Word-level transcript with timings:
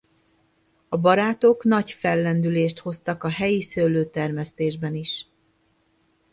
A 0.89 0.97
barátok 0.97 1.63
nagy 1.63 1.91
fellendülést 1.91 2.79
hoztak 2.79 3.23
a 3.23 3.29
helyi 3.29 3.61
szőlőtermesztésben 3.61 4.95
is. 4.95 5.27